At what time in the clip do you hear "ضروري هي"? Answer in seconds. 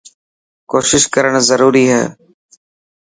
1.49-2.01